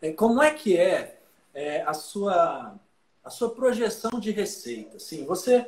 [0.00, 1.20] É, como é que é,
[1.52, 2.74] é a, sua,
[3.22, 4.96] a sua projeção de receita?
[4.96, 5.66] Assim, você,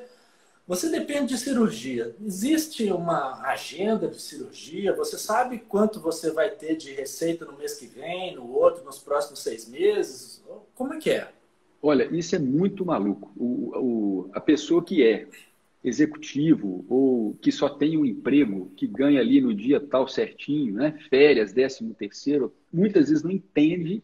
[0.66, 2.14] você depende de cirurgia.
[2.24, 4.94] Existe uma agenda de cirurgia?
[4.96, 8.98] Você sabe quanto você vai ter de receita no mês que vem, no outro, nos
[8.98, 10.42] próximos seis meses?
[10.74, 11.28] Como é que é?
[11.82, 13.30] Olha, isso é muito maluco.
[13.36, 15.26] O, o, a pessoa que é
[15.84, 20.98] executivo ou que só tem um emprego, que ganha ali no dia tal certinho, né?
[21.10, 24.02] férias, décimo terceiro, muitas vezes não entende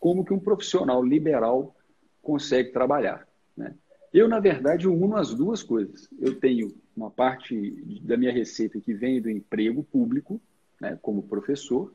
[0.00, 1.76] como que um profissional liberal
[2.22, 3.26] consegue trabalhar.
[3.56, 3.74] Né?
[4.12, 6.08] Eu, na verdade, uno as duas coisas.
[6.18, 10.40] Eu tenho uma parte da minha receita que vem do emprego público,
[10.80, 11.92] né, como professor,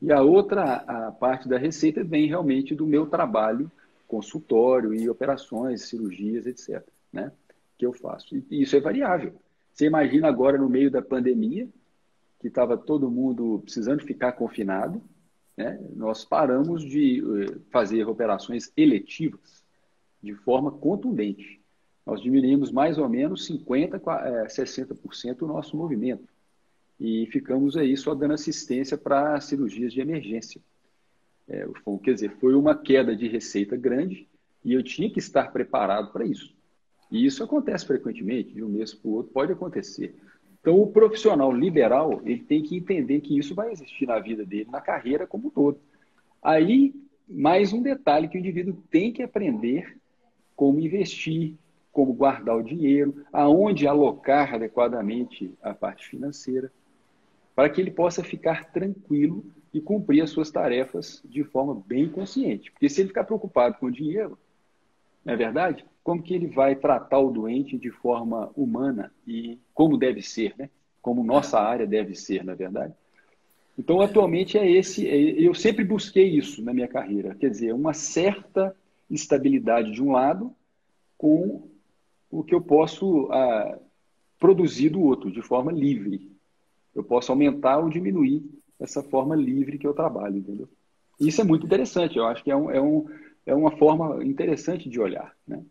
[0.00, 3.70] e a outra a parte da receita vem realmente do meu trabalho
[4.08, 6.82] consultório e operações, cirurgias, etc.
[7.12, 7.30] Né?
[7.80, 8.36] Que eu faço.
[8.36, 9.40] E isso é variável.
[9.72, 11.66] Você imagina agora no meio da pandemia,
[12.38, 15.00] que estava todo mundo precisando ficar confinado,
[15.56, 15.80] né?
[15.96, 19.64] nós paramos de eh, fazer operações eletivas
[20.22, 21.58] de forma contundente.
[22.04, 26.28] Nós diminuímos mais ou menos 50%, 60% o nosso movimento.
[27.00, 30.60] E ficamos aí só dando assistência para cirurgias de emergência.
[31.48, 31.66] É,
[32.04, 34.28] quer dizer, foi uma queda de receita grande
[34.62, 36.59] e eu tinha que estar preparado para isso.
[37.10, 40.14] E isso acontece frequentemente, de um mês para o outro, pode acontecer.
[40.60, 44.68] Então, o profissional liberal, ele tem que entender que isso vai existir na vida dele,
[44.70, 45.78] na carreira como um todo.
[46.42, 46.94] Aí,
[47.28, 49.96] mais um detalhe que o indivíduo tem que aprender
[50.54, 51.54] como investir,
[51.90, 56.70] como guardar o dinheiro, aonde alocar adequadamente a parte financeira,
[57.54, 62.70] para que ele possa ficar tranquilo e cumprir as suas tarefas de forma bem consciente.
[62.70, 64.38] Porque se ele ficar preocupado com o dinheiro,
[65.24, 65.84] não é verdade?
[66.02, 70.70] Como que ele vai tratar o doente de forma humana e como deve ser, né?
[71.02, 72.94] Como nossa área deve ser, na é verdade.
[73.78, 75.08] Então, atualmente é esse.
[75.08, 78.74] É, eu sempre busquei isso na minha carreira, quer dizer, uma certa
[79.10, 80.54] estabilidade de um lado
[81.16, 81.68] com
[82.30, 83.78] o que eu posso ah,
[84.38, 86.30] produzir do outro, de forma livre.
[86.94, 88.44] Eu posso aumentar ou diminuir
[88.78, 90.68] essa forma livre que eu trabalho, entendeu?
[91.18, 93.06] Isso é muito interessante, eu acho que é, um, é, um,
[93.50, 95.62] é uma forma interessante de olhar, né?